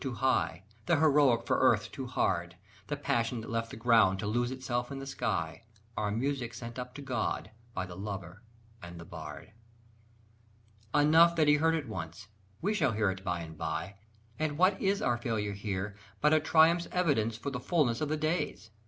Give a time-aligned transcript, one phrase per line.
[0.03, 2.55] The high that proved too high, the heroic for earth too hard,
[2.87, 5.61] The passion that left the ground to lose itself in the sky,
[5.95, 8.41] Are music sent up to God by the lover
[8.81, 9.51] and the bard;
[10.95, 12.29] Enough that he heard it once:
[12.63, 13.97] we shall hear it by and by.
[14.39, 18.17] And what is our failure here but a triumph's evidence For the fulness of the
[18.17, 18.71] days?